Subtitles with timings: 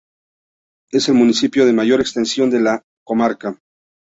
[0.91, 3.55] Es el municipio de mayor extensión de la comarca.